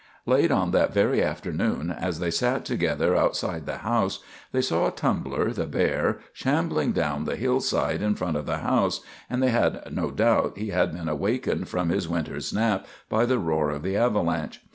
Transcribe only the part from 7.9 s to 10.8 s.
in front of the house, and they had no doubt he